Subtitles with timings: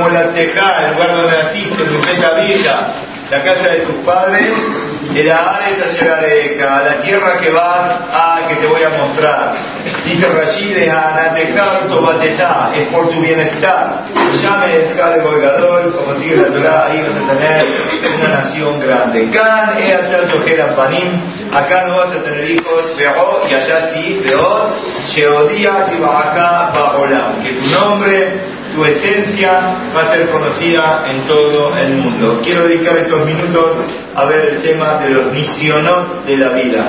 [0.00, 2.86] mi molateja, el lugar donde naciste, mi meta vieja,
[3.30, 4.52] la casa de tus padres,
[5.14, 5.58] era
[6.20, 9.54] de la tierra que vas, ah, que te voy a mostrar.
[10.04, 10.76] Dice Rashid,
[12.74, 14.04] es por tu bienestar.
[14.42, 17.66] Llame Escale Goigador, como sigue la Torah, ahí vas a tener
[18.16, 19.30] una nación grande.
[19.30, 19.76] Can
[20.76, 21.20] Panim,
[21.52, 24.68] acá no vas a tener hijos, veo, y allá sí, veo,
[25.08, 31.76] Sheodía y Bajaca Bajolam, que tu nombre tu esencia va a ser conocida en todo
[31.76, 32.40] el mundo.
[32.42, 33.78] Quiero dedicar estos minutos
[34.14, 36.86] a ver el tema de los misionos de la vida.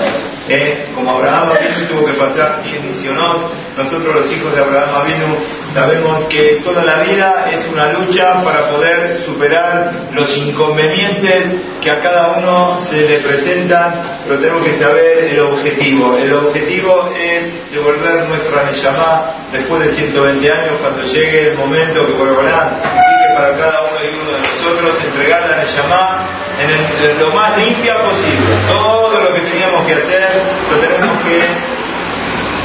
[0.49, 5.35] Eh, como Abraham Avinu tuvo que pasar 10 misionos, nosotros los hijos de Abraham Avinu
[5.73, 12.01] sabemos que toda la vida es una lucha para poder superar los inconvenientes que a
[12.01, 16.17] cada uno se le presentan, pero tenemos que saber el objetivo.
[16.17, 22.13] El objetivo es devolver nuestra Neshama después de 120 años, cuando llegue el momento que
[22.13, 26.27] Borolán que para cada uno y uno de nosotros entregar la Neshama
[26.59, 28.39] en, lo más limpia posible.
[28.71, 31.41] Todo lo que teníamos que hacer lo tenemos que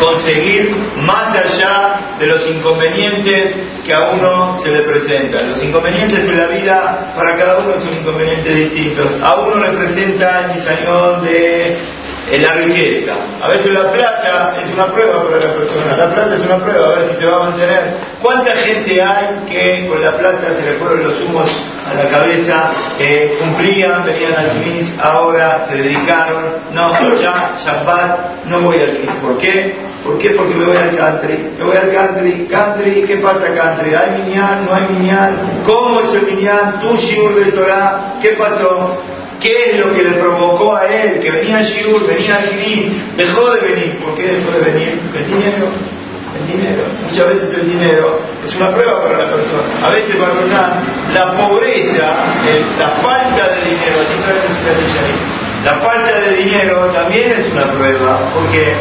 [0.01, 5.51] conseguir más allá de los inconvenientes que a uno se le presentan.
[5.51, 9.13] Los inconvenientes en la vida para cada uno son inconvenientes distintos.
[9.23, 11.79] A uno le presenta el misañón de
[12.31, 13.13] en la riqueza.
[13.41, 15.97] A veces la plata es una prueba para la persona.
[15.97, 17.95] La plata es una prueba, a ver si se va a mantener.
[18.21, 21.49] ¿Cuánta gente hay que con la plata se le fueron los humos
[21.89, 28.61] a la cabeza, eh, cumplían, venían al CNIS, ahora se dedicaron, no, ya, Shabbat, no
[28.61, 29.11] voy al CNIS.
[29.23, 29.75] ¿Por qué?
[30.05, 30.31] ¿Por qué?
[30.31, 31.51] Porque me voy al country.
[31.59, 32.47] Me voy al country.
[32.49, 33.95] Country, ¿qué pasa country?
[33.95, 34.65] ¿Hay minyan?
[34.65, 35.63] ¿No hay minyan?
[35.67, 36.81] ¿Cómo es el minyan?
[36.81, 38.15] ¿Tu shiur de Torah?
[38.23, 39.03] ¿Qué pasó?
[39.41, 41.21] ¿Qué es lo que le provocó a él?
[41.21, 42.49] Que venía Shiur, venía al
[43.17, 43.99] dejó de venir.
[44.03, 45.01] ¿Por qué dejó de venir?
[45.15, 45.96] El dinero.
[46.47, 46.83] Dinero.
[47.09, 49.63] Muchas veces el dinero es una prueba para la persona.
[49.85, 52.15] A veces para una, la pobreza,
[52.79, 54.17] la falta de dinero, así
[55.65, 58.73] la falta de dinero también es una prueba, porque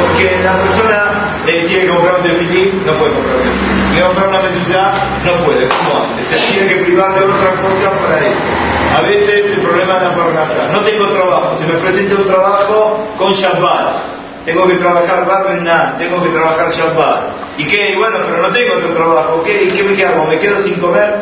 [0.00, 3.88] porque la persona eh, tiene que comprar un tefilín, no puede comprar un tefilín.
[3.92, 4.94] Quiere comprar una mezuzá,
[5.24, 5.68] no puede.
[5.68, 6.24] ¿Cómo hace?
[6.24, 8.38] Se tiene que privar de otra cosa para eso.
[8.96, 10.68] A veces el problema es la parnasa.
[10.72, 11.58] No tengo trabajo.
[11.58, 14.13] Se me presenta un trabajo con Shabbat.
[14.44, 17.22] Tengo que trabajar Barbenan, tengo que trabajar Shabbat.
[17.58, 17.94] ¿Y qué?
[17.96, 19.42] Bueno, pero no tengo otro trabajo.
[19.42, 20.26] ¿Qué, ¿Qué me hago?
[20.26, 21.14] ¿Me quedo sin comer?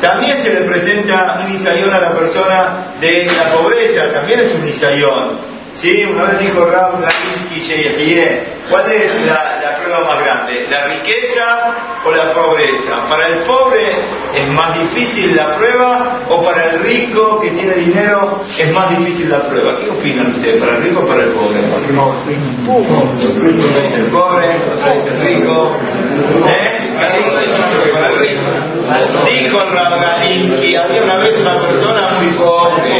[0.00, 4.64] También se le presenta un nisayón a la persona de la pobreza, también es un
[4.64, 5.51] nisayón.
[5.82, 7.60] Sí, una vez dijo Raúl Laninsky
[8.70, 10.64] ¿cuál es la, la, prueba más grande?
[10.70, 13.08] ¿La riqueza o la pobreza?
[13.10, 13.90] Para el pobre
[14.32, 19.28] es más difícil la prueba o para el rico que tiene dinero es más difícil
[19.28, 19.76] la prueba.
[19.76, 20.60] ¿Qué opinan ustedes?
[20.60, 21.58] ¿Para el rico o para el pobre?
[21.90, 22.14] Uno
[23.56, 25.72] dice el pobre, otro dice el rico.
[26.46, 26.92] ¿Eh?
[27.92, 28.42] Para el rico.
[29.26, 30.04] Dijo Raúl
[30.76, 32.91] había una vez una persona muy pobre.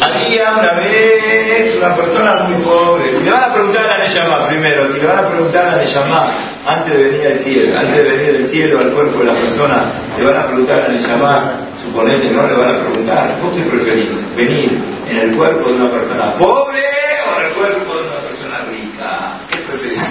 [0.00, 3.16] Había una vez una persona muy pobre.
[3.16, 6.32] Si le van a preguntar a Neyamá primero, si le van a preguntar a Neyamá
[6.66, 9.84] antes de venir al cielo, antes de venir del cielo al cuerpo de la persona,
[10.18, 14.36] le van a preguntar a Neyamá, suponete, no le van a preguntar, ¿vos qué preferís?
[14.36, 16.82] ¿Venir en el cuerpo de una persona pobre
[17.28, 19.38] o en el cuerpo de una persona rica?
[19.50, 20.02] ¿Qué preferís?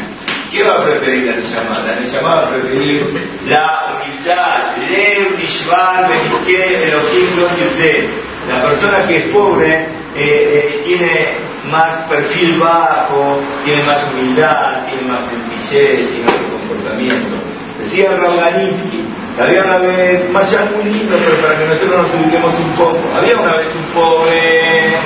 [0.51, 1.79] ¿Qué va a preferir la Neyamá?
[1.85, 3.01] La Neyamá va a preferir
[3.47, 11.29] la humildad, Leo, Nishvar, Benizque, Elohim, La persona que es pobre eh, eh, tiene
[11.71, 17.35] más perfil bajo, tiene más humildad, tiene más sencillez, tiene otro comportamiento.
[17.79, 19.05] Decía Raganinsky,
[19.41, 22.99] había una vez, un machán muy lindo, pero para que nosotros nos ubiquemos un poco,
[23.15, 24.97] había una vez un pobre,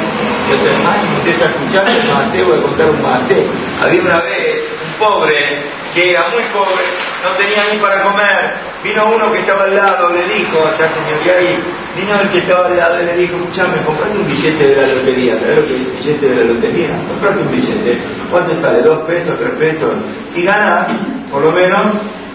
[0.50, 3.46] yo usted está escuchando el macé, voy a contar un macé,
[3.82, 6.86] había una vez pobre que era muy pobre,
[7.24, 8.54] no tenía ni para comer,
[8.84, 11.58] vino uno que estaba al lado, le dijo, ya señor ahí,
[11.96, 14.94] vino el que estaba al lado y le dijo, escuchame, comprate un billete de la
[14.94, 16.90] lotería, ¿sabes lo que dice billete de la lotería?
[17.08, 18.00] Comprate un billete,
[18.30, 18.82] ¿cuánto sale?
[18.82, 19.92] ¿Dos pesos, tres pesos?
[20.34, 20.88] Si ganas,
[21.32, 21.86] por lo menos,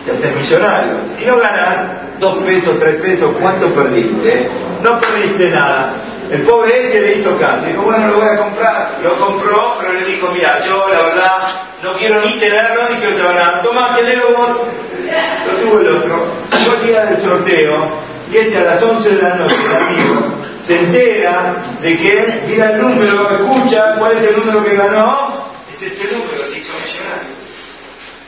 [0.05, 0.95] te haces millonario.
[1.17, 4.49] Si no ganas, dos pesos, tres pesos, ¿cuánto perdiste?
[4.83, 5.95] No perdiste nada.
[6.31, 9.93] El pobre ese le hizo caso, dijo, bueno, lo voy a comprar, lo compró, pero
[9.93, 13.97] le dijo, mira, yo la verdad no quiero ni tenerlo ni quiero te nada, toma,
[13.97, 14.49] tenelo vos,
[15.47, 16.27] lo tuvo el otro,
[16.65, 17.89] fue el día del sorteo,
[18.31, 20.35] y este a las 11 de la noche, amigo,
[20.65, 25.45] se entera de que, mira el número, escucha cuál es el número que ganó,
[25.75, 27.43] es este número, se hizo millonario.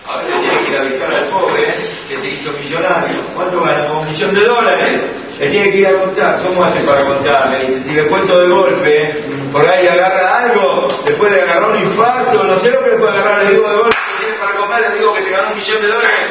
[0.06, 1.74] Ahora tiene que ir a avisar al pobre
[2.08, 3.22] que se hizo millonario.
[3.34, 4.00] ¿Cuánto ganó?
[4.00, 5.00] Un millón de dólares.
[5.38, 6.40] Le tiene que ir a contar.
[6.42, 7.50] ¿Cómo hace para contar?
[7.50, 11.78] Me dice, si le cuento de golpe, por ahí agarra algo, después de agarrar un
[11.78, 14.56] infarto, no sé lo que le puede agarrar, le digo de golpe que tiene para
[14.56, 16.26] comer, le digo que se ganó un millón de dólares.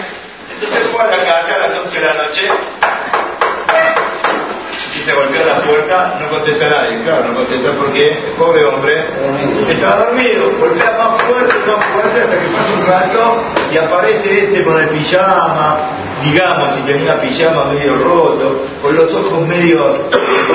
[0.53, 2.49] Entonces fue a la casa a las 11 de la noche
[4.95, 7.01] y se golpeó la puerta, no contesta nadie.
[7.03, 9.05] Claro, no contesta porque el pobre hombre
[9.69, 10.51] estaba dormido.
[10.59, 14.89] Golpea más fuerte, más fuerte hasta que pasa un rato y aparece este con el
[14.89, 15.79] pijama,
[16.23, 20.01] digamos, si tenía pijama medio roto, con los ojos medios.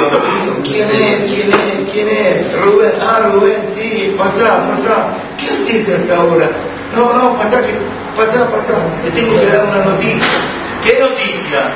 [0.65, 1.33] ¿Quién es?
[1.33, 1.91] ¿Quién es?
[1.93, 2.61] ¿Quién es?
[2.63, 5.09] Rubén, ah, Rubén, sí, pasa, pasa.
[5.37, 6.51] ¿Qué haces hasta ahora?
[6.97, 7.75] No, no, pasa que,
[8.17, 8.75] pasa, pasa.
[9.05, 10.41] Le tengo que dar una noticia.
[10.83, 11.73] ¿Qué noticia?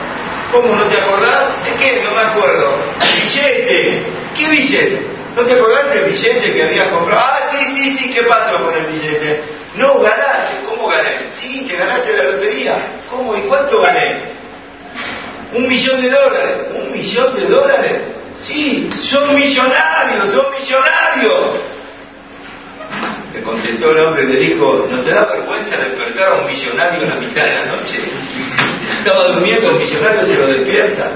[0.53, 1.47] ¿Cómo no te acordás?
[1.65, 2.03] ¿De qué?
[2.05, 2.75] No me acuerdo.
[3.17, 4.03] Billete.
[4.37, 5.07] ¿Qué billete?
[5.35, 7.21] ¿No te acordás del billete que habías comprado?
[7.25, 9.43] Ah, sí, sí, sí, ¿qué pasó con el billete?
[9.77, 10.67] No, ganaste.
[10.69, 11.31] ¿Cómo gané?
[11.35, 12.77] Sí, que ganaste la lotería.
[13.11, 13.35] ¿Cómo?
[13.35, 14.17] ¿Y cuánto gané?
[15.55, 16.57] Un millón de dólares.
[16.75, 18.01] ¿Un millón de dólares?
[18.37, 21.41] Sí, son millonarios, son millonarios.
[23.35, 27.09] Le contestó el hombre, le dijo, ¿no te da vergüenza despertar a un millonario en
[27.09, 28.01] la mitad de la noche?
[28.99, 31.11] Estaba durmiendo, el millonario se lo despierta.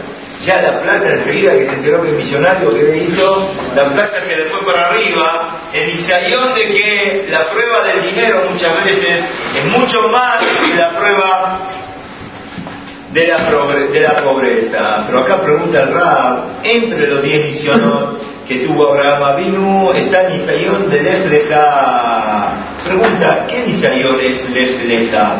[0.44, 4.22] Ya la plata enseguida que se enteró que el millonario que le hizo, la plata
[4.26, 9.24] se le fue para arriba, el isayón de que la prueba del dinero muchas veces
[9.56, 11.60] es mucho más que la prueba
[13.12, 15.04] de la, pobreza.
[15.06, 20.40] Pero acá pregunta el Rab, entre los diez misionos que tuvo Abraham Avinu está el
[20.40, 22.52] isayón de Lefleja.
[22.84, 25.34] Pregunta, ¿qué isayón es Lefleja?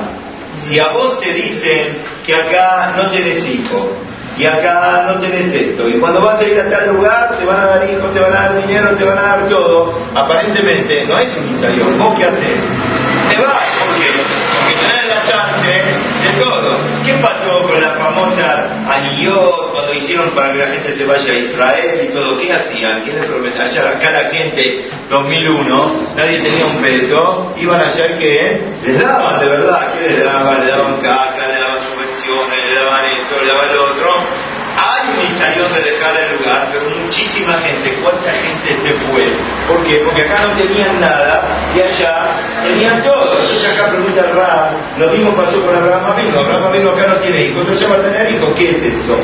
[0.57, 3.93] Si a vos te dicen que acá no tenés hijo
[4.37, 7.61] y acá no tenés esto, y cuando vas a ir a tal lugar te van
[7.61, 11.17] a dar hijos, te van a dar dinero, te van a dar todo, aparentemente no
[11.17, 11.99] hay un isayón.
[11.99, 12.59] ¿Vos qué haces?
[13.31, 14.11] Te vas, ¿por qué?
[14.13, 15.96] Porque tenés la chance
[16.39, 16.79] todo.
[17.05, 21.37] ¿Qué pasó con las famosas anillot cuando hicieron para que la gente se vaya a
[21.37, 22.39] Israel y todo?
[22.39, 23.03] ¿Qué hacían?
[23.05, 23.69] ¿Qué les prometían?
[23.69, 29.41] Allá acá la gente, 2001, nadie tenía un peso, iban allá y que les daban
[29.41, 30.65] de verdad, ¿qué les daban?
[30.65, 34.47] Le daban casa, le daban subvenciones, le daban esto, le daban lo otro
[34.77, 39.25] hay un insayón de dejar el lugar, pero muchísima gente, ¿cuánta gente se fue?
[39.67, 39.97] ¿Por qué?
[40.05, 41.43] Porque acá no tenían nada
[41.75, 42.29] y allá
[42.65, 43.41] tenían todo.
[43.41, 46.41] Entonces acá pregunta Ram, lo mismo pasó con Abraham Avino.
[46.41, 49.19] Abraham Avino acá no tiene hijos, ya va a tener hijos, ¿qué es esto?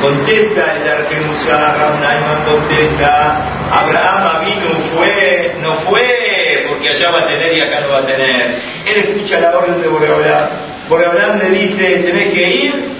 [0.00, 7.56] Contesta el Argemusá, Naiman contesta, Abraham Avino fue, no fue, porque allá va a tener
[7.56, 8.56] y acá no va a tener.
[8.86, 10.48] Él escucha la orden de Boreolam.
[10.88, 12.98] Boreolam le dice, tenés que ir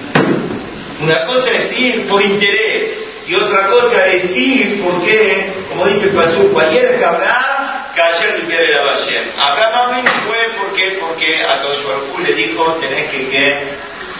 [1.01, 6.15] una cosa es ir por interés y otra cosa es ir porque, como dice el
[6.15, 9.23] Pasú, ayer es Abraham, que ayer la valle.
[9.37, 13.55] Abraham fue porque, porque a Toshbarjú le dijo, tenés que, que,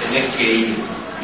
[0.03, 0.75] tenés que ir.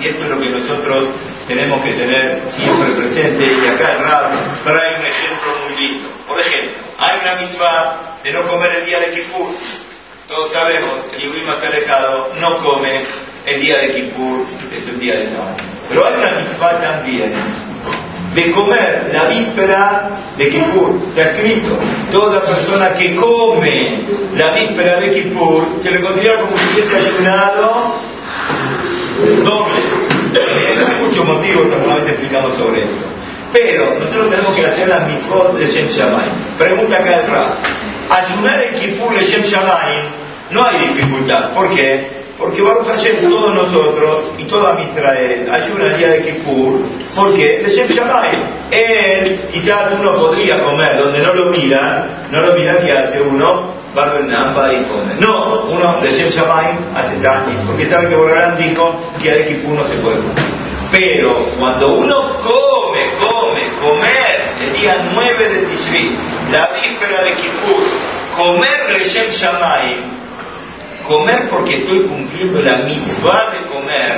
[0.01, 1.09] Y esto es lo que nosotros
[1.47, 3.45] tenemos que tener siempre presente.
[3.45, 4.31] Y acá el Rab
[4.63, 6.09] trae un ejemplo muy lindo.
[6.27, 9.49] Por ejemplo, hay una misma de no comer el día de Kippur.
[10.27, 13.03] Todos sabemos, el Yehudi más alejado no come
[13.45, 14.43] el día de Kippur
[14.75, 15.61] es el día de Tabac.
[15.87, 17.31] Pero hay una misma también
[18.35, 20.99] de comer la víspera de Kippur.
[21.09, 21.77] Está escrito,
[22.11, 24.01] toda persona que come
[24.35, 27.95] la víspera de Kippur se le considera como si hubiese ayunado
[29.43, 29.75] doble.
[30.35, 33.05] Hay muchos motivos, alguna vez explicamos sobre esto.
[33.53, 36.25] Pero nosotros tenemos que hacer la mitzvot de Shem Shammai.
[36.57, 37.53] Pregunta acá el Rab.
[38.09, 41.53] Ayunar en Kippur de Shem Shammai no hay dificultad.
[41.53, 42.14] ¿Por qué?
[42.45, 46.79] Porque Baruch Hashem, todos nosotros y todo Israel ayuda el día de Kippur,
[47.15, 52.79] porque Hashem Shamay, él quizás uno podría comer donde no lo mira, no lo mira
[52.79, 55.15] que hace uno, Namba y come.
[55.19, 59.47] No, uno de Shem Shamay hace tanto, porque sabe que Borgarán dijo que el de
[59.47, 60.35] Kippur no se puede comer.
[60.91, 66.15] Pero cuando uno come, come, comer el día 9 de Tishri,
[66.51, 67.83] la víspera de Kippur,
[68.37, 70.24] comer Reshem Shamay,
[71.07, 74.17] comer porque estoy cumpliendo la misma de comer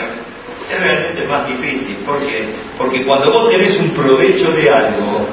[0.69, 1.95] es realmente más difícil.
[2.05, 2.45] ¿Por qué?
[2.77, 5.27] Porque cuando vos tenés un provecho de algo,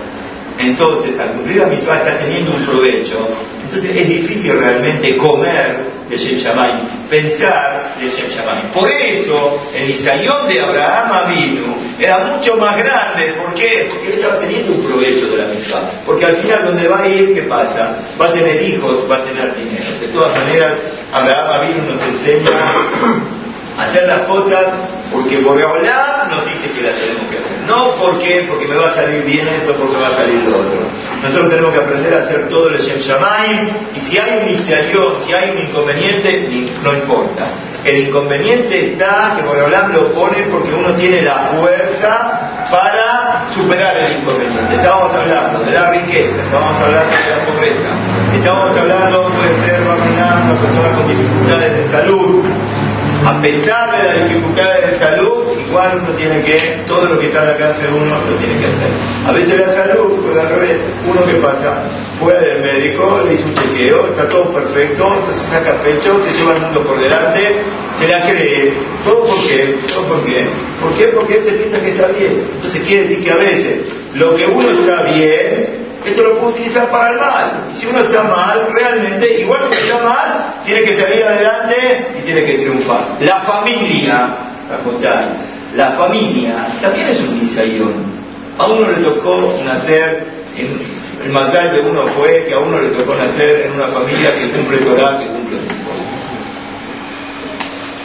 [0.58, 3.28] entonces al cumplir la misma estás teniendo un provecho,
[3.62, 6.72] entonces es difícil realmente comer de Shem Shammai,
[7.10, 8.70] pensar de Shem Shammai.
[8.72, 13.34] Por eso el Isayón de Abraham Avinu era mucho más grande.
[13.34, 13.88] ¿Por qué?
[13.90, 15.80] Porque él estaba teniendo un provecho de la misma.
[16.06, 17.96] Porque al final donde va a ir, ¿qué pasa?
[18.20, 19.98] Va a tener hijos, va a tener dinero.
[20.00, 20.72] De todas maneras,
[21.12, 23.34] Abraham Avinu nos enseña
[23.78, 24.64] hacer las cosas
[25.12, 27.58] porque Boreolá nos dice que las tenemos que hacer.
[27.66, 30.78] No porque, porque me va a salir bien esto, porque va a salir lo otro.
[31.22, 35.20] Nosotros tenemos que aprender a hacer todo el Shem Shamayim y si hay un iniciación,
[35.24, 36.48] si hay un inconveniente,
[36.82, 37.44] no importa.
[37.84, 44.20] El inconveniente está que Boreolá lo pone porque uno tiene la fuerza para superar el
[44.20, 44.74] inconveniente.
[44.74, 50.60] Estábamos hablando de la riqueza, estábamos hablando de la pobreza Estamos hablando, puede ser una
[50.60, 52.44] persona con dificultades de salud,
[53.24, 57.40] a pesar de las dificultades de salud, igual uno tiene que, todo lo que está
[57.40, 58.90] al alcance de uno lo tiene que hacer.
[59.26, 60.78] A veces la salud, pues al revés,
[61.08, 61.84] uno que pasa,
[62.20, 66.52] fue del médico, le hizo un chequeo, está todo perfecto, entonces saca pecho, se lleva
[66.52, 67.62] el mundo por delante,
[67.98, 68.72] se la cree.
[69.04, 69.76] ¿Todo por qué?
[69.88, 70.46] ¿Todo por qué?
[70.80, 71.04] ¿Por qué?
[71.08, 72.46] Porque él se piensa que está bien.
[72.54, 73.76] Entonces quiere decir que a veces
[74.16, 77.66] lo que uno está bien, esto lo puede utilizar para el mal.
[77.70, 82.22] Y si uno está mal, realmente, igual que está mal, tiene que salir adelante y
[82.22, 83.16] tiene que triunfar.
[83.20, 84.28] La familia,
[84.68, 85.26] la
[85.74, 87.94] la familia también es un nisayón.
[88.58, 90.26] A uno le tocó nacer,
[91.24, 94.50] el mandal de uno fue que a uno le tocó nacer en una familia que
[94.50, 95.58] cumple Torah, que cumple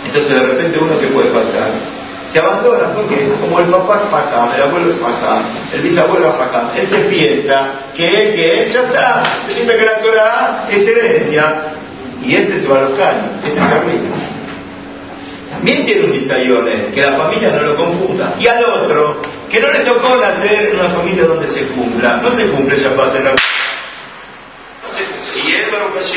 [0.05, 1.99] Entonces de repente uno que puede pasar
[2.31, 6.71] se abandona porque como el papá es facam, el abuelo es facam, el bisabuelo facam,
[6.75, 10.87] él se piensa que él, que él ya está, se piensa que la Torah es
[10.87, 11.63] herencia
[12.23, 14.15] y este se va a los caños, este es arriba.
[15.51, 18.35] También tiene un bisayone, que la familia no lo confunda.
[18.39, 22.31] Y al otro, que no le tocó nacer en una familia donde se cumpla, no
[22.31, 23.35] se cumple Shabbat en la
[25.35, 26.11] y él, Baruch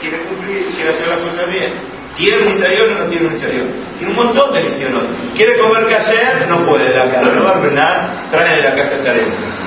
[0.00, 1.72] quiere cumplir, quiere hacer las cosas bien.
[2.18, 3.68] ¿Tiene un nisayón o no tiene un nisayón?
[3.96, 5.02] Tiene un montón de nisayones.
[5.36, 6.46] ¿Quiere comer ayer?
[6.48, 9.22] No puede la casa, no va a ordenar, trae de la casa tarea.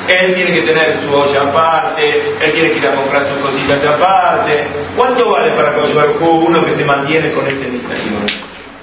[0.09, 3.85] Él tiene que tener su olla aparte, él tiene que ir a comprar sus cositas
[3.85, 4.67] aparte.
[4.97, 8.25] ¿Cuánto vale para Kosher uno que se mantiene con ese nisayón?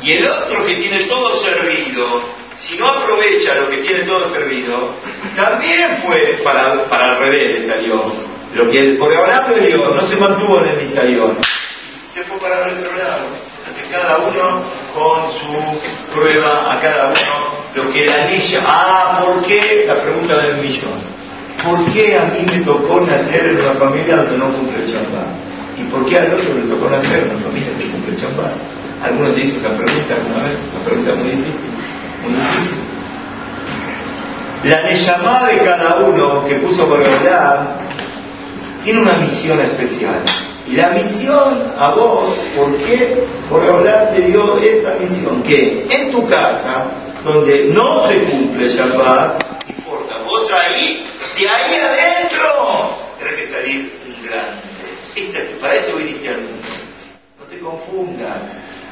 [0.02, 2.22] Y el otro que tiene todo servido,
[2.58, 4.94] si no aprovecha lo que tiene todo servido,
[5.36, 8.10] también fue para, para al revés salió.
[8.54, 11.36] Lo que el dio no se mantuvo en el nisayón,
[12.14, 13.47] se fue para el otro lado
[13.90, 14.62] cada uno
[14.94, 18.60] con su prueba, a cada uno lo que la niña.
[18.66, 19.84] Ah, ¿por qué?
[19.86, 21.18] La pregunta del millón.
[21.64, 25.26] ¿Por qué a mí me tocó nacer en una familia donde no cumple el champán?
[25.76, 28.52] ¿Y por qué al otro le tocó nacer en una familia que cumple el champán?
[29.02, 31.70] Algunos se hizo esa pregunta alguna vez, una pregunta muy difícil,
[32.22, 32.78] muy difícil.
[34.64, 37.76] La llamada de cada uno que puso por hablar
[38.84, 40.20] tiene una misión especial.
[40.68, 43.24] Y la misión a vos, ¿por qué?
[43.48, 46.84] Por hablar te dio esta misión, que en tu casa,
[47.24, 51.06] donde no se cumple Shabbat, importa, vos ahí,
[51.38, 54.62] de ahí adentro, tenés que salir un grande.
[55.16, 56.68] Este, para esto viniste al mundo.
[57.38, 58.42] No te confundas.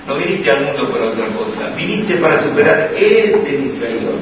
[0.09, 1.69] No viniste al mundo por otra cosa.
[1.77, 4.13] Viniste para superar este miserio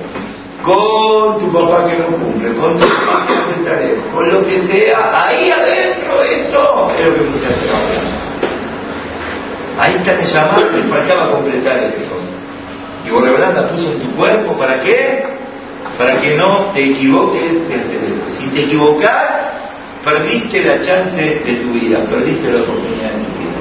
[0.65, 4.61] con tu papá que no cumple, con tu papá que hace tarea, con lo que
[4.63, 5.94] sea, ahí adentro
[6.25, 7.71] esto es lo que muchas veces
[9.79, 12.17] Ahí está el llamado, te faltaba completar eso.
[13.05, 15.25] Y Borreblanda puso en tu cuerpo, ¿para qué?
[15.99, 18.01] Para que no te equivoques de hacer.
[18.39, 19.31] Si te equivocas,
[20.05, 23.55] perdiste la chance de tu vida, perdiste la oportunidad de tu vida.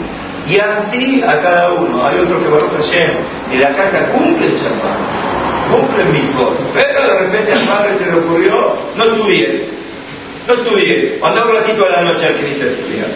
[0.48, 2.06] Y así a cada uno.
[2.06, 5.34] Hay otro que va a en la casa cumple el llamado
[5.72, 6.66] cumplen mis votos.
[6.74, 9.62] Pero de repente al padre se le ocurrió, no estudies,
[10.48, 13.10] no estudies, anda un ratito a la noche al que dice estudiar.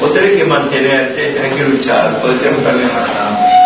[0.00, 2.90] Vos tenés que mantenerte, tenés que luchar, podés ser un también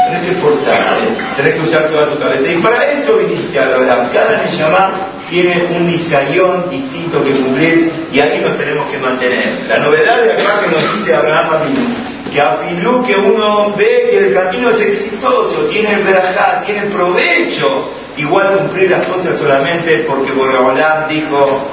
[0.07, 1.05] tenés que esforzarte,
[1.37, 2.49] tenés que usar toda tu cabeza.
[2.51, 4.11] Y para esto viniste a la verdad.
[4.13, 4.91] Cada Neshama
[5.29, 9.67] tiene un nisayón distinto que cumplir y ahí nos tenemos que mantener.
[9.69, 11.87] La novedad de acá que nos dice Abraham Avinu,
[12.33, 17.91] que a Filú que uno ve que el camino es exitoso, tiene verajá, tiene provecho,
[18.17, 21.67] igual cumplir las cosas solamente porque Boreolam dijo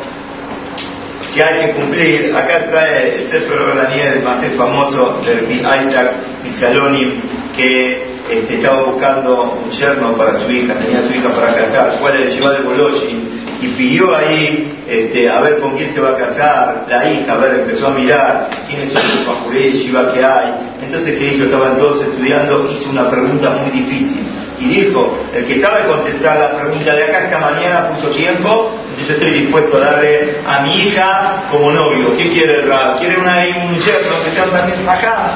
[1.33, 2.35] que hay que cumplir.
[2.35, 6.11] Acá trae el Sefer Daniel, más famoso del Isaac
[6.43, 7.21] Misalonim,
[7.55, 12.11] que este, estaba buscando un yerno para su hija, tenía su hija para casar, fue
[12.11, 13.29] a la de Bolochi
[13.61, 17.37] y pidió ahí este, a ver con quién se va a casar, la hija, a
[17.37, 20.53] ver, empezó a mirar quiénes son los Pajuré Shiva que hay.
[20.83, 21.45] Entonces, ¿qué hizo?
[21.45, 24.21] Estaban todos estudiando, hizo una pregunta muy difícil.
[24.59, 28.71] Y dijo, el que sabe contestar la pregunta de acá esta mañana puso tiempo,
[29.07, 32.15] yo estoy dispuesto a darle a mi hija como novio.
[32.17, 35.31] ¿Qué quiere el ¿Quiere una, un yerno que sea también acá?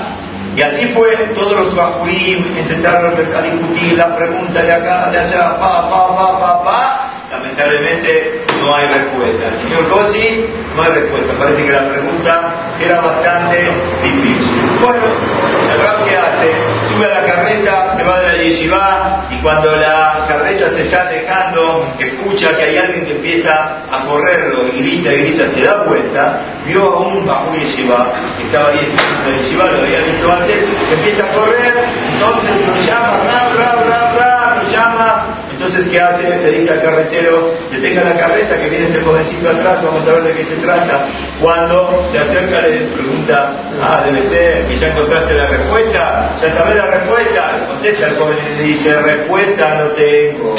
[0.55, 5.19] Y así fue, todos los bajuim intentaron empezar a discutir la pregunta de acá, de
[5.19, 9.45] allá, pa, pa, pa, pa, pa, lamentablemente no hay respuesta.
[9.61, 10.45] señor Cosi,
[10.75, 11.33] no hay respuesta.
[11.37, 13.57] Parece que la pregunta era bastante
[14.01, 14.61] difícil.
[14.81, 15.03] Bueno,
[15.73, 16.51] el que hace,
[16.91, 21.05] sube a la carreta, se va de la yeshiva y cuando la carreta se está
[21.05, 26.83] dejando, escucha que hay alguien que empieza a correrlo grita grita, se da vuelta, vio
[26.83, 30.57] a un bajo yeshiva que estaba ahí en la yeshiva, lo había visto antes,
[30.91, 31.73] empieza a correr,
[32.13, 35.25] entonces lo llama, bla, bla, bla, bla, lo llama,
[35.57, 36.29] entonces ¿qué hace?
[36.29, 40.23] le dice al carretero, detenga la carreta que viene este jovencito atrás, vamos a ver
[40.23, 41.07] de qué se trata.
[41.41, 46.75] Cuando se acerca le pregunta, ah, debe ser que ya encontraste la respuesta, ya sabes
[46.75, 47.57] la respuesta.
[47.57, 50.55] Le contesta el joven y le dice, respuesta no tengo.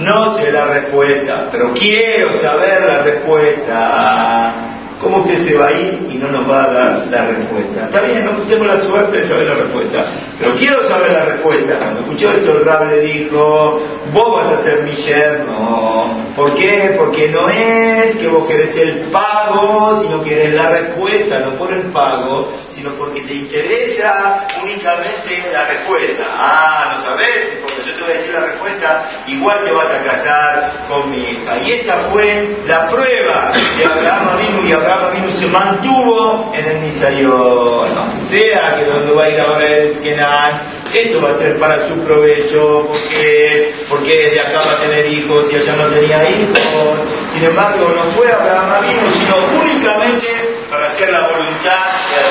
[0.00, 4.54] No sé la respuesta, pero quiero saber la respuesta.
[5.00, 7.84] ¿Cómo usted se va a ir y no nos va a dar la respuesta?
[7.84, 10.06] Está bien, no tengo la suerte de saber la respuesta,
[10.40, 11.78] pero quiero saber la respuesta.
[11.78, 13.80] Cuando escuchó esto, el rab le dijo,
[14.12, 16.10] vos vas a ser mi yerno.
[16.34, 16.94] ¿Por qué?
[16.96, 21.72] Porque no es que vos querés el pago, sino que querés la respuesta, no por
[21.72, 22.48] el pago,
[22.78, 26.24] sino porque te interesa únicamente la respuesta.
[26.30, 27.58] Ah, ¿no sabes?
[27.60, 31.18] Porque yo te voy a decir la respuesta, igual te vas a casar con mi
[31.18, 31.58] hija.
[31.58, 36.80] Y esta fue la prueba de Abraham vino y Abraham vino se mantuvo en el
[36.82, 37.94] Nisayón.
[37.94, 40.60] No sea que donde va a ir ahora es Kenan,
[40.94, 45.52] esto va a ser para su provecho, porque, porque de acá va a tener hijos
[45.52, 46.98] y allá no tenía hijos.
[47.32, 50.47] Sin embargo, no fue Abraham vino, sino únicamente
[50.78, 52.22] para hacer la voluntad de.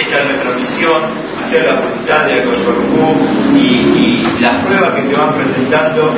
[0.00, 1.02] Esta es nuestra misión,
[1.44, 3.16] hacer la voluntad de Akoshorku
[3.56, 6.14] y, las pruebas que se van presentando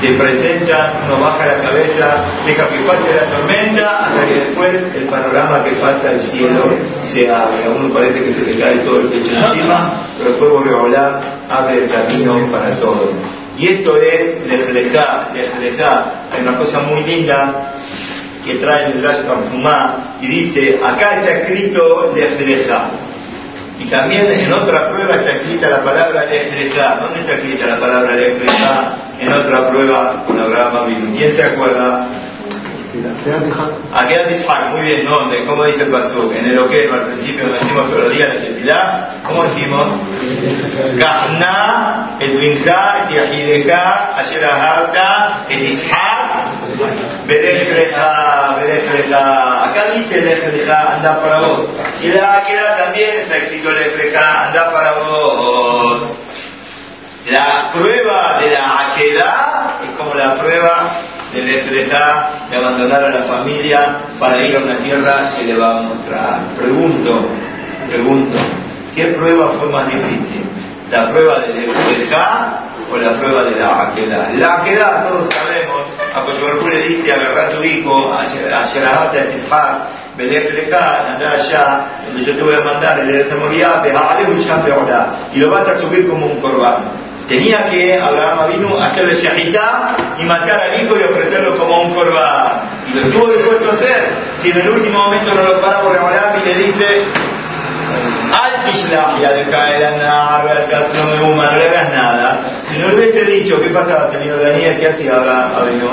[0.00, 5.04] se presentan, uno baja la cabeza, deja que pase la tormenta, hasta que después el
[5.04, 6.64] panorama que pasa el cielo
[7.02, 7.64] se abre.
[7.64, 10.78] A uno parece que se le cae todo el techo encima, pero después vuelve a
[10.78, 13.10] volar, abre el camino para todos.
[13.56, 16.04] Y esto es Lejlejá, Lejlejá.
[16.32, 17.75] Hay una cosa muy linda
[18.46, 22.90] que trae el Rash Fumá y dice, acá está escrito Lejlejá.
[23.78, 26.98] Y también en otra prueba está escrita la palabra Lejlejá.
[27.00, 28.94] ¿Dónde está escrita la palabra Lejlejá?
[29.18, 31.16] En otra prueba con Abraham Avinu.
[31.16, 32.06] ¿Quién se acuerda?
[33.94, 35.44] Aquedat Ishak, muy bien, ¿dónde?
[35.44, 36.34] ¿Cómo dice el pasuk?
[36.34, 39.88] En el Oqueno, al principio decimos todos los días en el Tefilá, ¿cómo decimos?
[40.98, 49.64] Kahna, et Binja, et Yahideja, Asher Ahavta, et Ishak, Berefleja, Berefleja.
[49.64, 51.68] Acá dice Lefleja, anda para vos.
[52.02, 56.02] Y la Aquedat también está escrito Lefleja, anda para vos.
[57.30, 60.90] La prueba de la Aquedah es como la prueba
[61.36, 65.78] del Efretá de abandonar a la familia para ir a una tierra que le va
[65.78, 66.40] a mostrar.
[66.58, 67.28] Pregunto,
[67.88, 68.38] pregunto,
[68.94, 70.42] ¿qué prueba fue más difícil?
[70.90, 74.30] ¿La prueba del Efretá o la prueba de la Aquedá?
[74.34, 75.82] La todos sabemos,
[76.14, 81.80] a Coyobarcú le dice, agarra a tu hijo, a Sherahat, a Tizhak, Belefleja, anda allá,
[82.06, 83.82] donde yo te voy a mandar, el de Samoría,
[85.34, 87.05] y lo vas a subir como un corbán.
[87.28, 91.94] Tenía que Abraham vino a hacerle shahitá y matar al hijo y ofrecerlo como un
[91.94, 92.60] corbán.
[92.88, 94.08] Y lo estuvo dispuesto a hacer.
[94.38, 97.02] Si en el último momento no lo para por Abraham y le dice,
[98.32, 99.98] Al ya de caer
[100.94, 102.40] no me no le hagas nada.
[102.62, 104.78] Si no le hubiese dicho, ¿qué pasaba, señor Daniel?
[104.78, 105.90] ¿Qué hacía Abraham vino?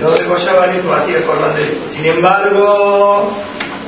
[0.00, 1.52] Lo degollaba al hijo, hacía el corbán.
[1.88, 3.32] Sin embargo,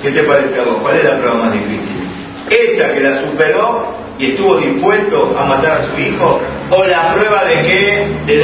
[0.03, 0.79] ¿qué te parece a vos?
[0.83, 2.09] ¿Cuál es la prueba más difícil?
[2.51, 7.44] Esa que la superó y estuvo dispuesto a matar a su hijo, o la prueba
[7.44, 8.38] de que de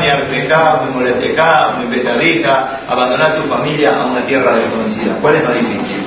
[0.00, 5.16] me molestejar, me petadija, abandonar tu familia a una tierra desconocida.
[5.20, 6.06] ¿Cuál es más difícil?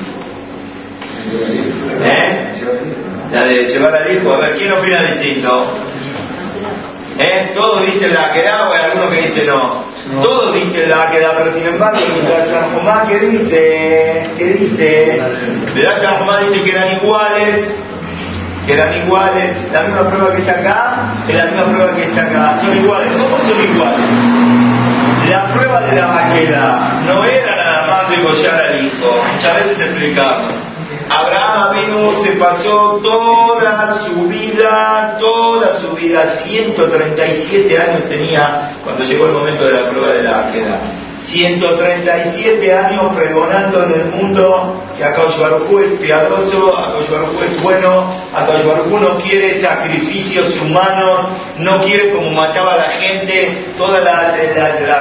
[2.03, 2.53] ¿Eh?
[3.31, 4.33] La de llevar al hijo.
[4.33, 5.71] A ver, ¿quién opina distinto?
[7.19, 7.51] ¿Eh?
[7.53, 9.85] Todos dicen la queda o hay alguno que dice no.
[10.21, 14.31] Todos dicen la queda, pero sin embargo, mientras San ¿qué dice?
[14.37, 15.21] ¿Qué dice?
[15.73, 16.01] ¿Verdad?
[16.01, 17.65] San dice que eran iguales
[18.67, 22.59] eran iguales, la misma prueba que está acá, es la misma prueba que está acá,
[22.61, 24.05] son iguales, ¿cómo son iguales?
[25.29, 30.55] La prueba de la vaquera no era nada más degollar al hijo, muchas veces explicamos.
[31.09, 39.27] Abraham vino, se pasó toda su vida, toda su vida, 137 años tenía cuando llegó
[39.27, 40.79] el momento de la prueba de la vaquera.
[41.25, 45.39] 137 años pregonando en el mundo que Akash
[45.85, 47.09] es piadoso, Akash
[47.49, 54.03] es bueno, Akash no quiere sacrificios humanos, no quiere como mataba a la gente, todas
[54.03, 54.35] las,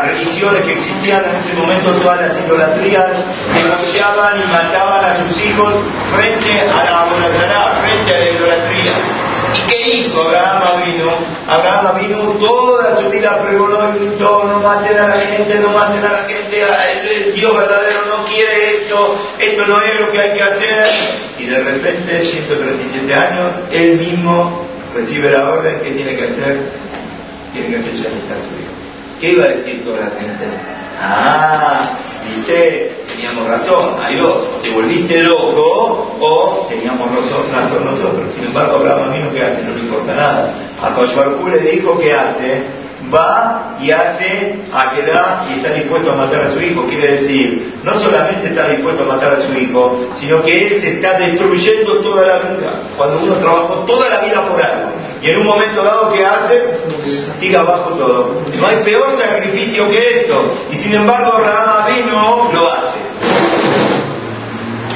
[0.06, 3.06] religiones que existían en ese momento, todas las idolatrías,
[3.54, 5.74] degollaban y mataban a sus hijos
[6.16, 9.33] frente a la Abodazará, frente a la idolatría.
[9.54, 11.12] ¿Y qué hizo Abraham vino?
[11.48, 16.04] Abraham vino toda su vida pregonó y gritó, no maten a la gente, no maten
[16.04, 16.62] a la gente,
[17.14, 20.86] el Dios verdadero no quiere esto, esto no es lo que hay que hacer.
[21.38, 24.64] Y de repente, 137 años, él mismo
[24.94, 26.60] recibe la orden que tiene que hacer,
[27.52, 28.74] tiene que hacer ya su hijo.
[29.20, 30.44] ¿Qué iba a decir toda la gente?
[31.00, 31.82] Ah,
[32.26, 37.08] viste, teníamos razón, hay dos, o te volviste loco o teníamos
[37.52, 38.32] razón nosotros.
[38.34, 39.62] Sin embargo, Abraham vino, ¿qué hace?
[39.62, 40.54] No le importa nada.
[40.82, 42.84] A Koshbarku le dijo, ¿qué hace?
[43.12, 46.86] va y hace aquedad y está dispuesto a matar a su hijo.
[46.86, 50.88] Quiere decir, no solamente está dispuesto a matar a su hijo, sino que él se
[50.88, 52.82] está destruyendo toda la vida.
[52.96, 54.90] Cuando uno trabajó toda la vida por algo
[55.22, 56.62] y en un momento dado que hace,
[57.40, 58.42] tira abajo todo.
[58.58, 60.54] No hay peor sacrificio que esto.
[60.70, 62.93] Y sin embargo, Abraham vino lo hace.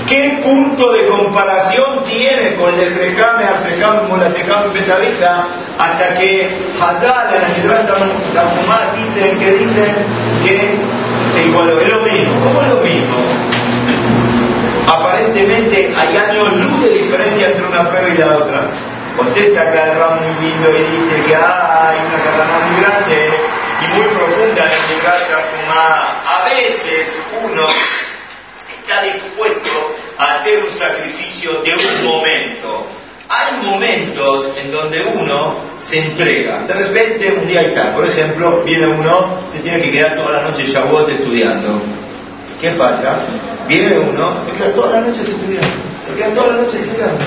[0.08, 5.46] ¿Qué punto de comparación tiene con el Rejame, Arrejame, Molatejame, Petavija,
[5.78, 6.48] hasta que
[7.36, 9.94] en la Midrash dicen que dicen
[10.42, 10.78] que
[11.34, 11.78] se igualó?
[11.78, 12.40] Es lo mismo.
[12.42, 13.16] ¿Cómo es lo mismo?
[14.86, 18.62] Aparentemente hay años luz de diferencia entre una prueba y la otra.
[19.14, 23.30] Contesta Ram muy lindo y dice que hay una carrera muy grande
[23.82, 25.28] y muy profunda en el Midrash
[26.24, 27.66] A veces uno
[28.88, 32.86] está dispuesto hacer un sacrificio de un momento.
[33.28, 36.62] Hay momentos en donde uno se entrega.
[36.62, 40.42] De repente, un día está, por ejemplo, viene uno, se tiene que quedar toda la
[40.42, 41.80] noche Shavuot estudiando.
[42.60, 43.20] ¿Qué pasa?
[43.68, 45.68] Viene uno, se queda toda la noche estudiando.
[46.08, 47.24] Se queda toda la noche estudiando.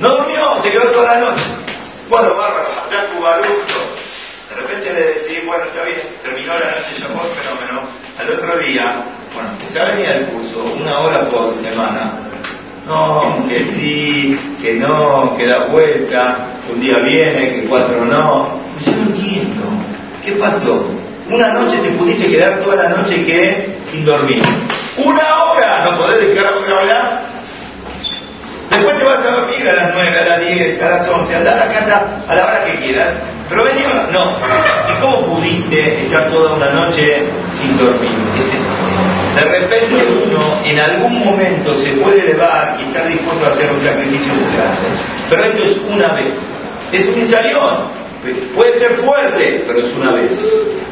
[0.00, 1.44] No durmió, se quedó toda la noche.
[2.08, 3.02] Bueno, bárbaro, ya
[4.48, 7.80] De repente le decís, bueno, está bien, terminó la noche Shavuot, fenómeno.
[8.18, 9.02] Al otro día,
[9.36, 12.12] bueno, se va a venir al curso una hora por semana.
[12.86, 18.48] No, que sí, que no, que da vuelta, un día viene, que cuatro no.
[18.84, 19.64] Yo no entiendo.
[20.24, 20.86] ¿Qué pasó?
[21.30, 24.42] Una noche te pudiste quedar toda la noche que sin dormir.
[25.04, 27.22] Una hora, no podés dejar de hablar.
[28.70, 31.54] Después te vas a dormir a las nueve, a las diez, a las once, andar
[31.54, 33.14] a la casa a la hora que quieras.
[33.48, 34.32] Pero venimos, no.
[34.32, 38.10] ¿Y cómo pudiste estar toda una noche sin dormir?
[39.36, 39.94] De repente
[40.26, 44.56] uno en algún momento se puede elevar y estar dispuesto a hacer un sacrificio muy
[44.56, 44.88] grande.
[45.28, 46.32] Pero esto es una vez.
[46.92, 47.96] Es un insalión.
[48.54, 50.32] Puede ser fuerte, pero es una vez.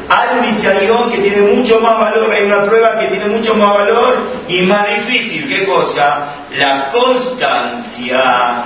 [0.07, 3.73] Hay un insalión que tiene mucho más valor, hay una prueba que tiene mucho más
[3.73, 5.47] valor y más difícil.
[5.49, 6.27] ¿Qué cosa?
[6.55, 8.63] La constancia.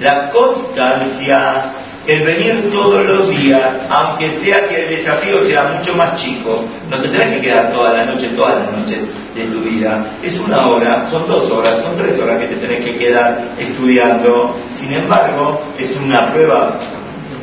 [0.00, 6.20] La constancia el venir todos los días, aunque sea que el desafío sea mucho más
[6.20, 8.98] chico, no te tenés que quedar toda la noche, todas las noches
[9.34, 10.04] de tu vida.
[10.22, 14.56] Es una hora, son dos horas, son tres horas que te tenés que quedar estudiando.
[14.74, 16.78] Sin embargo, es una prueba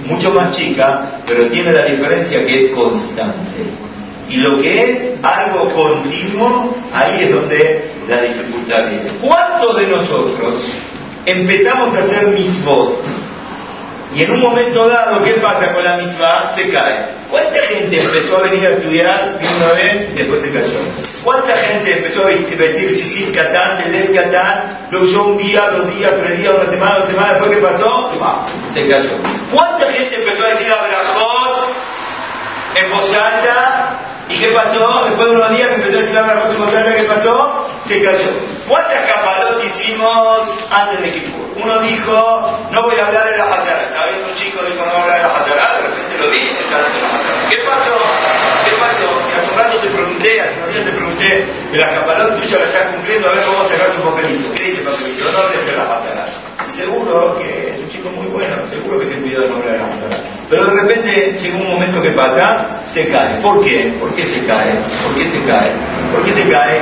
[0.06, 3.64] mucho más chica, pero tiene la diferencia que es constante.
[4.30, 9.10] Y lo que es algo continuo, ahí es donde la dificultad viene.
[9.22, 10.66] ¿Cuántos de nosotros
[11.26, 13.06] empezamos a hacer mis votos?
[14.14, 16.52] Y en un momento dado, ¿qué pasa con la mitzvah?
[16.56, 17.20] Se cae.
[17.30, 20.80] ¿Cuánta gente empezó a venir a estudiar una vez después se cayó?
[21.24, 26.12] ¿Cuánta gente empezó a vestir Sisit Catán, Telet Catán, lo usó un día, dos días,
[26.24, 28.10] tres días, una semana, dos semanas, después ¿qué pasó?
[28.74, 29.12] Se cayó.
[29.54, 31.70] ¿Cuánta gente empezó a decir Abraham
[32.76, 34.00] en voz alta?
[34.28, 35.06] ¿Y qué pasó?
[35.06, 37.68] Después de unos días empezó a decir Abraham en voz alta, ¿qué pasó?
[37.86, 38.30] Se cayó.
[38.70, 41.64] ¿Cuántas capalot hicimos antes de Kippur?
[41.64, 43.82] Uno dijo, no voy a hablar de la Hazara.
[43.82, 46.30] Estaba viendo un chico dijo, no voy a hablar de la Hazara, de repente lo
[46.30, 47.50] vi, está hablando de la.
[47.50, 47.98] ¿Qué pasó?
[48.66, 49.24] ¿Qué pasó?
[49.26, 52.60] Si hace un rato te pregunté, hace unos días te pregunté, que la capalot tuya
[52.60, 54.54] la estás cumpliendo, a ver cómo sacar tu papelito.
[54.54, 55.32] ¿Qué dice el papelito?
[55.32, 56.26] No de hacer la Hazara.
[56.70, 57.69] Seguro que un
[58.00, 59.80] chico muy bueno, seguro que se cuidó de no de.
[60.50, 63.36] Pero de repente llega un momento que pasa, se cae.
[63.42, 63.94] ¿Por qué?
[64.00, 64.76] ¿Por qué se cae?
[65.04, 65.72] ¿Por qué se cae?
[66.14, 66.80] ¿Por qué se cae?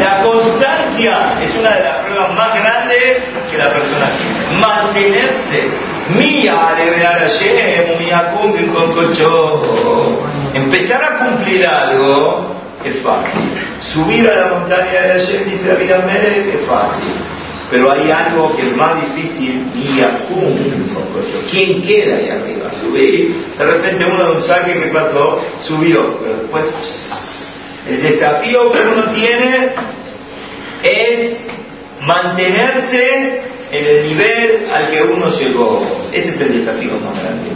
[0.00, 3.18] La constancia es una de las pruebas más grandes
[3.50, 4.60] que la persona tiene.
[4.60, 5.68] Mantenerse.
[6.18, 8.92] Mía a mía cumplir con.
[10.54, 13.42] Empezar a cumplir algo es fácil.
[13.80, 17.33] Subir a la montaña de ayer, dice la vida Mere, es fácil.
[17.70, 19.64] Pero hay algo que es más difícil,
[21.12, 21.46] cocho.
[21.50, 22.70] ¿Quién queda ahí arriba?
[22.80, 23.34] Subir.
[23.58, 26.64] De repente uno de un saque que pasó, subió, pero después
[27.88, 29.68] el desafío que uno tiene
[30.82, 31.36] es
[32.02, 35.82] mantenerse en el nivel al que uno llegó.
[36.12, 37.50] Ese es el desafío más grande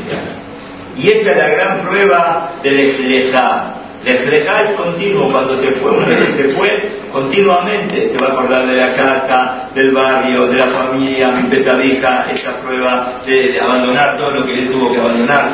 [0.97, 3.75] Y esta es la gran prueba del Ejlejá.
[4.05, 8.31] Ejlejá es continuo, cuando se fue, una vez que se fue, continuamente se va a
[8.31, 14.17] acordar de la casa, del barrio, de la familia, mi petavija, esa prueba de, abandonar
[14.17, 15.51] todo lo que él tuvo que abandonar.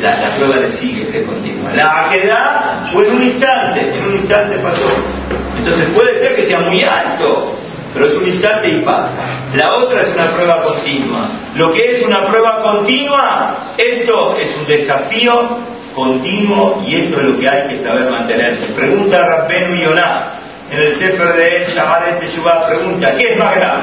[0.00, 1.72] La, la, prueba le sigue, le continúa.
[1.74, 4.88] La queda fue en un instante, en un instante pasó.
[5.56, 7.54] Entonces puede ser que sea muy alto,
[7.92, 9.10] pero es un instante y pasa.
[9.54, 11.28] La otra es una prueba continua.
[11.56, 15.58] Lo que es una prueba continua, esto es un desafío
[15.94, 18.66] continuo y esto es lo que hay que saber mantenerse.
[18.66, 20.32] Pregunta Rabbenu Yonah
[20.70, 23.82] en el Sefer de Shaharet Teshuvah, pregunta, ¿qué es más grave?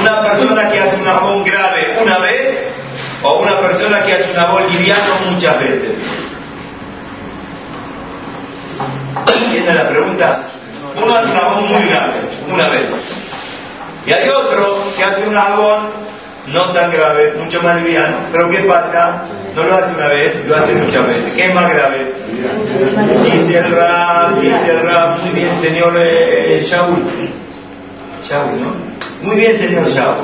[0.00, 2.72] ¿Una persona que hace un jabón grave una vez
[3.22, 5.98] o una persona persona que hace un abón liviano muchas veces.
[9.34, 10.40] ¿Entienden la pregunta?
[11.02, 12.14] Uno hace un abón muy grave,
[12.52, 12.86] una vez.
[14.06, 15.88] Y hay otro que hace un abón
[16.48, 18.16] no tan grave, mucho más liviano.
[18.32, 19.22] Pero ¿qué pasa?
[19.54, 21.32] No lo hace una vez, lo hace muchas veces.
[21.34, 22.12] ¿Qué es más grave?
[23.22, 27.02] Dice el Ram, dice el Ram, muy bien, señor eh, Shaul.
[28.24, 28.74] Shaul, ¿no?
[29.22, 30.16] Muy bien, señor Shaul.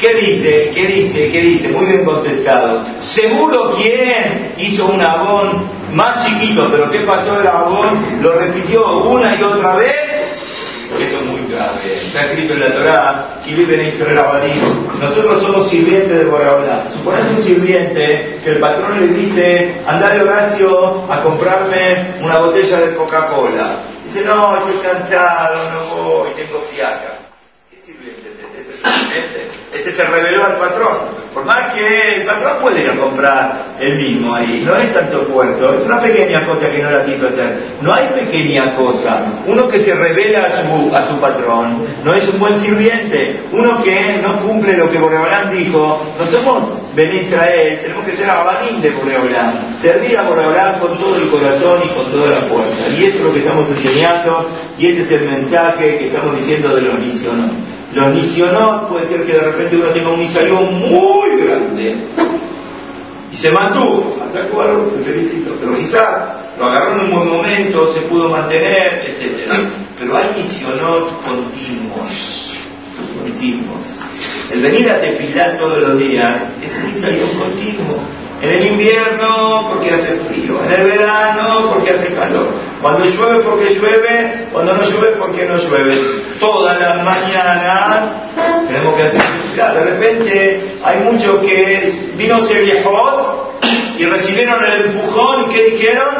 [0.00, 0.70] ¿Qué dice?
[0.74, 1.30] ¿Qué dice?
[1.30, 1.68] ¿Qué dice?
[1.68, 2.82] Muy bien contestado.
[3.00, 8.20] Seguro quién hizo un abón más chiquito, pero ¿qué pasó el abón?
[8.20, 10.13] Lo repitió una y otra vez.
[11.84, 13.26] Está escrito en la Torah,
[15.00, 16.84] nosotros somos sirvientes de Borahola.
[16.92, 22.80] Suponete un sirviente que el patrón le dice, anda de Horacio a comprarme una botella
[22.80, 23.76] de Coca-Cola.
[24.06, 27.18] Dice, no, estoy cansado, no voy, tengo fiaca.
[27.70, 28.60] ¿Qué sirviente es este?
[28.60, 29.43] ¿Este sirviente?
[29.84, 30.96] Este se reveló al patrón.
[31.34, 35.22] Por más que el patrón puede ir a comprar el mismo ahí, no es tanto
[35.22, 37.58] esfuerzo, es una pequeña cosa que no la quiso hacer.
[37.82, 39.24] No hay pequeña cosa.
[39.46, 43.42] Uno que se revela a su, a su patrón no es un buen sirviente.
[43.52, 46.62] Uno que no cumple lo que Boreolán dijo, no somos
[46.94, 49.76] Ben Israel, tenemos que ser abanín de Boreolán.
[49.82, 52.88] Servir a Boreolán con todo el corazón y con toda la fuerza.
[52.88, 56.74] Y esto es lo que estamos enseñando y este es el mensaje que estamos diciendo
[56.74, 57.73] de los misioneros.
[57.94, 61.96] Los misionó, puede ser que de repente uno tenga un misayón muy grande
[63.32, 64.16] y se mantuvo.
[64.24, 65.54] Hasta cuadro, te felicito.
[65.60, 69.52] Pero quizá lo agarró en un buen momento, se pudo mantener, etc.
[69.98, 72.50] Pero hay misionos continuos.
[73.22, 73.86] Continuos.
[74.52, 77.98] El venir a tefilar todos los días es un misayón continuo.
[78.42, 82.48] En el invierno porque hace frío, en el verano porque hace calor,
[82.82, 86.23] cuando llueve porque llueve, cuando no llueve porque no llueve.
[86.40, 88.02] Todas las mañanas
[88.66, 89.22] tenemos que hacer
[89.56, 93.62] De repente hay muchos que vino Seriejot
[93.98, 96.14] y recibieron el empujón y ¿qué dijeron?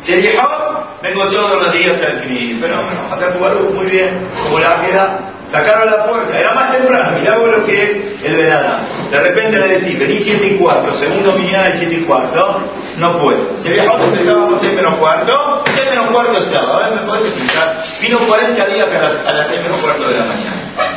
[0.00, 2.54] Seriejot, vengo todos los días al CNI.
[2.54, 5.18] Fenómeno, hacer jugar muy bien, como la queda
[5.50, 7.90] Sacaron la fuerza, era más temprano, mirá vos lo que es
[8.22, 8.80] el verano.
[9.10, 12.60] De repente le decís, vení 7 y cuarto, segundo mañana 7 y cuarto,
[12.98, 13.56] no puedo.
[13.58, 17.32] Si había otro empezábamos 6 menos cuarto, 6 menos cuarto estaba, a ver, me podés
[17.32, 17.82] explicar.
[17.98, 20.56] Vino 40 días a las, a las 6 menos cuarto de la mañana.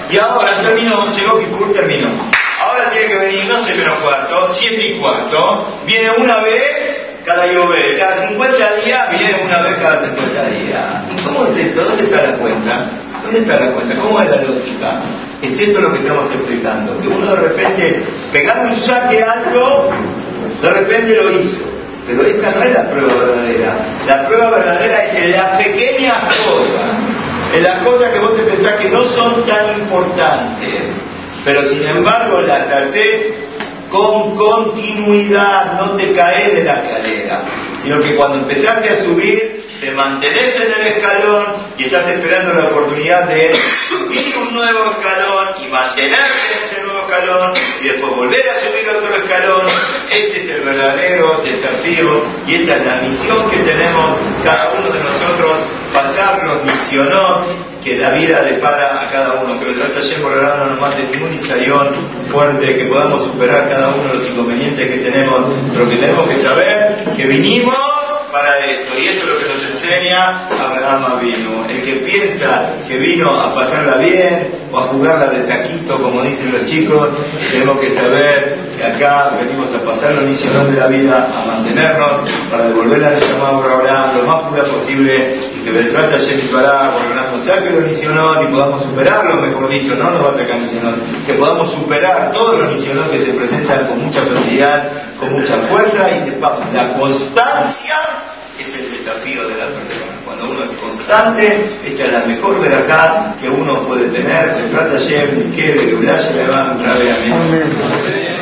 [0.10, 2.10] Y ahora terminó, llegó Kipur, terminó.
[2.60, 7.48] Ahora tiene que venir no 6 menos cuarto, 7 y cuarto, viene una vez cada
[7.48, 10.84] llover, cada 50 días viene una vez cada 50 días.
[11.24, 11.84] ¿Cómo es esto?
[11.84, 12.86] ¿Dónde está la cuenta?
[13.32, 13.96] ¿Dónde está la cuenta?
[13.96, 15.00] ¿Cómo es la lógica?
[15.42, 19.90] Es esto lo que estamos explicando, que uno de repente, pegar un saque alto,
[20.62, 21.62] de repente lo hizo.
[22.06, 23.74] Pero esta no es la prueba verdadera.
[24.06, 28.74] La prueba verdadera es en las pequeñas cosas, en las cosas que vos te pensás
[28.74, 30.82] que no son tan importantes,
[31.46, 33.28] pero sin embargo las haces
[33.90, 37.44] con continuidad, no te caes de la escalera,
[37.82, 42.66] sino que cuando empezaste a subir, te mantenés en el escalón y estás esperando la
[42.66, 43.52] oportunidad de
[43.90, 48.88] subir un nuevo escalón y mantenerte en ese nuevo escalón y después volver a subir
[48.90, 49.66] otro escalón.
[50.12, 55.00] Este es el verdadero desafío y esta es la misión que tenemos cada uno de
[55.00, 55.58] nosotros,
[55.92, 57.48] pasar los misionos
[57.84, 59.60] que la vida depara a cada uno.
[59.60, 61.96] Que trata ayer por nos mande ningún isayón
[62.32, 65.42] fuerte, que podamos superar cada uno de los inconvenientes que tenemos,
[65.74, 67.76] pero que tenemos que saber que vinimos
[68.32, 68.98] para esto.
[68.98, 71.66] Y esto es lo que nos enseña Abraham vino.
[71.68, 76.52] El que piensa que vino a pasarla bien o a jugarla de taquito, como dicen
[76.52, 77.10] los chicos,
[77.52, 82.30] tenemos que saber que acá venimos a pasar la misión de la vida, a mantenernos,
[82.50, 87.34] para devolver a la llamada por lo más pura posible y que Beltrata Shemifará, Abraham
[87.34, 91.00] nos saque los misioneros y podamos superarlo, mejor dicho, no nos va a sacar misioneros,
[91.26, 94.88] que podamos superar todos los misioneros que se presentan con mucha facilidad,
[95.20, 97.96] con mucha fuerza y sepamos la constancia
[98.62, 100.12] es el desafío de la persona.
[100.26, 104.56] Cuando uno es constante, esta es la mejor verajá que uno puede tener.
[104.62, 105.00] Se trata de
[105.52, 105.76] que
[106.34, 108.41] le va a